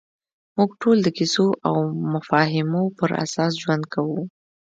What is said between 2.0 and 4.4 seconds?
مفاهیمو پر اساس ژوند کوو.